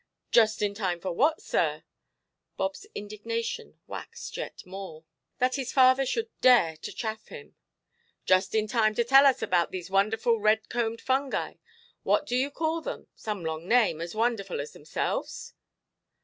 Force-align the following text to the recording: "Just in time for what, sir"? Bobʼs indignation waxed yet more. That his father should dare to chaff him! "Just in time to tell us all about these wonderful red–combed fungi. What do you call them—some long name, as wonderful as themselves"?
"Just 0.31 0.63
in 0.63 0.73
time 0.73 0.99
for 0.99 1.11
what, 1.11 1.43
sir"? 1.43 1.83
Bobʼs 2.57 2.87
indignation 2.95 3.79
waxed 3.85 4.35
yet 4.35 4.65
more. 4.65 5.05
That 5.37 5.57
his 5.57 5.71
father 5.71 6.07
should 6.07 6.31
dare 6.41 6.75
to 6.77 6.91
chaff 6.91 7.27
him! 7.27 7.55
"Just 8.25 8.55
in 8.55 8.65
time 8.65 8.95
to 8.95 9.03
tell 9.03 9.27
us 9.27 9.43
all 9.43 9.47
about 9.49 9.69
these 9.69 9.91
wonderful 9.91 10.39
red–combed 10.39 11.01
fungi. 11.01 11.57
What 12.01 12.25
do 12.25 12.35
you 12.35 12.49
call 12.49 12.81
them—some 12.81 13.45
long 13.45 13.67
name, 13.67 14.01
as 14.01 14.15
wonderful 14.15 14.59
as 14.59 14.71
themselves"? 14.71 15.53